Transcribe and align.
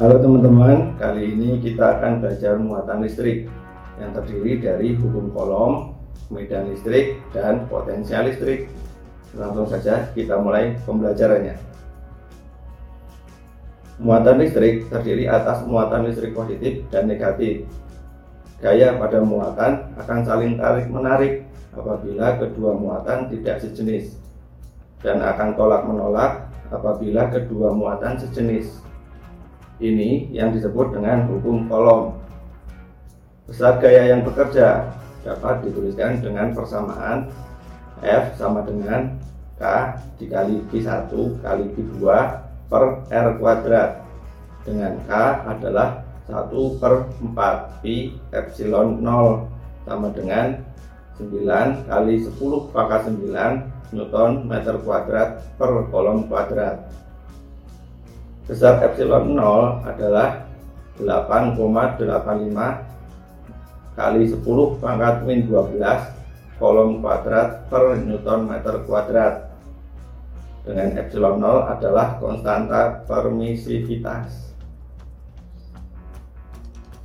Halo 0.00 0.16
teman-teman, 0.16 0.96
kali 0.96 1.36
ini 1.36 1.60
kita 1.60 2.00
akan 2.00 2.24
belajar 2.24 2.56
muatan 2.56 3.04
listrik 3.04 3.52
yang 4.00 4.16
terdiri 4.16 4.56
dari 4.56 4.96
hubung 4.96 5.28
kolom, 5.28 5.92
medan 6.32 6.72
listrik, 6.72 7.20
dan 7.36 7.68
potensial 7.68 8.24
listrik. 8.24 8.72
Langsung 9.36 9.68
saja 9.68 10.08
kita 10.16 10.40
mulai 10.40 10.80
pembelajarannya. 10.88 11.52
Muatan 14.00 14.40
listrik 14.40 14.88
terdiri 14.88 15.28
atas 15.28 15.68
muatan 15.68 16.08
listrik 16.08 16.32
positif 16.32 16.80
dan 16.88 17.04
negatif. 17.04 17.68
Gaya 18.64 18.96
pada 18.96 19.20
muatan 19.20 19.84
akan 20.00 20.18
saling 20.24 20.56
tarik-menarik 20.56 21.44
apabila 21.76 22.40
kedua 22.40 22.72
muatan 22.72 23.28
tidak 23.28 23.60
sejenis 23.60 24.16
dan 25.04 25.20
akan 25.20 25.60
tolak-menolak 25.60 26.48
apabila 26.72 27.28
kedua 27.28 27.76
muatan 27.76 28.16
sejenis. 28.16 28.88
Ini 29.80 30.28
yang 30.36 30.52
disebut 30.52 30.92
dengan 30.92 31.24
hukum 31.24 31.64
kolom. 31.64 32.12
Besar 33.48 33.80
gaya 33.80 34.12
yang 34.12 34.20
bekerja 34.28 34.92
dapat 35.24 35.64
dituliskan 35.64 36.20
dengan 36.20 36.52
persamaan 36.52 37.32
F 38.04 38.36
sama 38.36 38.60
dengan 38.68 39.16
K 39.56 39.64
dikali 40.20 40.60
Q1 40.68 41.08
kali 41.40 41.64
Q2 41.72 41.96
per 42.68 42.84
R 43.08 43.26
kuadrat 43.40 44.04
dengan 44.68 45.00
K 45.08 45.12
adalah 45.48 46.04
1 46.28 46.52
per 46.76 47.08
4 47.16 47.80
Pi 47.80 48.20
epsilon 48.36 49.00
0 49.00 49.48
sama 49.88 50.12
dengan 50.12 50.60
9 51.16 51.88
kali 51.88 52.14
10 52.20 52.36
pangkat 52.68 53.00
9 53.16 53.96
Newton 53.96 54.44
meter 54.44 54.76
kuadrat 54.84 55.40
per 55.56 55.88
kolom 55.88 56.28
kuadrat. 56.28 56.84
Besar 58.50 58.82
epsilon 58.82 59.38
0 59.38 59.86
adalah 59.86 60.42
8,85 60.98 62.02
kali 63.94 64.26
10 64.26 64.42
pangkat 64.82 65.22
min 65.22 65.46
12 65.46 65.78
kolom 66.58 66.98
kuadrat 66.98 67.70
per 67.70 67.94
Newton 68.02 68.50
meter 68.50 68.82
kuadrat. 68.90 69.54
Dengan 70.66 70.98
epsilon 70.98 71.38
0 71.38 71.78
adalah 71.78 72.18
konstanta 72.18 73.06
permisivitas. 73.06 74.50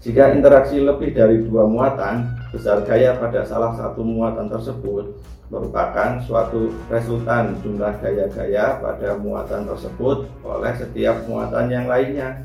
Jika 0.00 0.32
interaksi 0.32 0.80
lebih 0.80 1.12
dari 1.12 1.44
dua 1.44 1.68
muatan, 1.68 2.40
besar 2.56 2.88
gaya 2.88 3.20
pada 3.20 3.44
salah 3.44 3.76
satu 3.76 4.00
muatan 4.00 4.48
tersebut 4.48 5.12
merupakan 5.52 6.16
suatu 6.24 6.72
resultan 6.88 7.60
jumlah 7.60 8.00
gaya-gaya 8.00 8.80
pada 8.80 9.20
muatan 9.20 9.68
tersebut 9.68 10.24
oleh 10.40 10.72
setiap 10.76 11.28
muatan 11.28 11.68
yang 11.68 11.84
lainnya. 11.84 12.40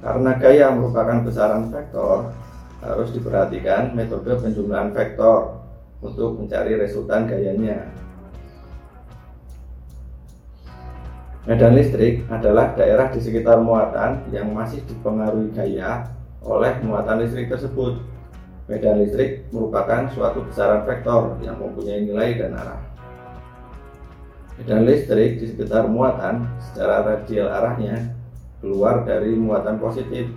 Karena 0.00 0.36
gaya 0.36 0.68
merupakan 0.72 1.24
besaran 1.24 1.68
vektor, 1.72 2.32
harus 2.84 3.08
diperhatikan 3.12 3.96
metode 3.96 4.36
penjumlahan 4.36 4.92
vektor 4.92 5.64
untuk 6.04 6.36
mencari 6.36 6.76
resultan 6.76 7.24
gayanya. 7.24 7.88
Medan 11.44 11.76
listrik 11.76 12.24
adalah 12.32 12.72
daerah 12.72 13.12
di 13.12 13.20
sekitar 13.20 13.60
muatan 13.60 14.24
yang 14.32 14.48
masih 14.56 14.80
dipengaruhi 14.88 15.52
gaya 15.52 16.08
oleh 16.40 16.72
muatan 16.80 17.20
listrik 17.20 17.52
tersebut 17.52 18.00
Medan 18.64 19.04
listrik 19.04 19.44
merupakan 19.52 20.08
suatu 20.08 20.40
besaran 20.48 20.88
vektor 20.88 21.36
yang 21.44 21.60
mempunyai 21.60 22.00
nilai 22.00 22.40
dan 22.40 22.56
arah. 22.56 22.80
Medan 24.56 24.88
listrik 24.88 25.36
di 25.36 25.52
sekitar 25.52 25.84
muatan 25.84 26.48
secara 26.64 27.04
radial 27.04 27.52
arahnya 27.52 28.16
keluar 28.64 29.04
dari 29.04 29.36
muatan 29.36 29.76
positif 29.76 30.32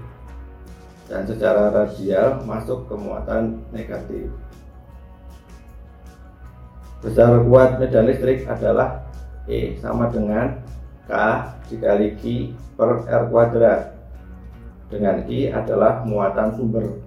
dan 1.07 1.23
secara 1.23 1.71
radial 1.71 2.43
masuk 2.43 2.83
ke 2.91 2.95
muatan 2.99 3.63
negatif. 3.71 4.27
Besar 6.99 7.39
kuat 7.47 7.79
medan 7.79 8.11
listrik 8.11 8.43
adalah 8.43 9.07
E 9.47 9.79
sama 9.79 10.11
dengan 10.11 10.59
K 11.07 11.11
dikali 11.71 12.19
Q 12.19 12.51
per 12.75 13.07
R 13.07 13.23
kuadrat 13.31 13.95
dengan 14.91 15.23
I 15.31 15.47
adalah 15.55 16.03
muatan 16.03 16.51
sumber 16.59 17.06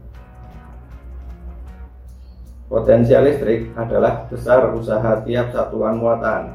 Potensial 2.71 3.27
listrik 3.27 3.75
adalah 3.75 4.31
besar 4.31 4.71
usaha 4.71 5.19
tiap 5.27 5.51
satuan 5.51 5.99
muatan. 5.99 6.55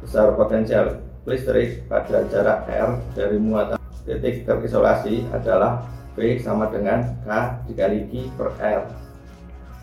Besar 0.00 0.32
potensial 0.32 0.96
listrik 1.28 1.84
pada 1.92 2.24
jarak 2.32 2.64
R 2.64 2.96
dari 3.12 3.36
muatan 3.36 3.76
titik 4.08 4.48
terisolasi 4.48 5.28
adalah 5.36 5.84
V 6.16 6.40
sama 6.40 6.72
dengan 6.72 7.04
K 7.20 7.28
dikali 7.68 8.08
Q 8.08 8.32
per 8.32 8.48
R. 8.64 8.88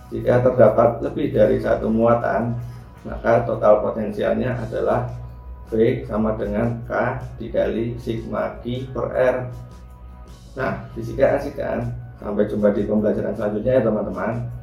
Jika 0.10 0.42
terdapat 0.42 1.06
lebih 1.06 1.30
dari 1.30 1.62
satu 1.62 1.86
muatan, 1.86 2.58
maka 3.06 3.46
total 3.46 3.86
potensialnya 3.86 4.58
adalah 4.58 5.06
V 5.70 6.02
sama 6.10 6.34
dengan 6.34 6.82
K 6.90 7.22
dikali 7.38 7.94
sigma 8.02 8.58
Q 8.66 8.90
per 8.90 9.06
R. 9.14 9.38
Nah, 10.58 10.90
fisika 10.98 11.38
asik 11.38 11.62
kan? 11.62 11.94
Sampai 12.18 12.50
jumpa 12.50 12.74
di 12.74 12.90
pembelajaran 12.90 13.38
selanjutnya 13.38 13.78
ya 13.78 13.86
teman-teman. 13.86 14.63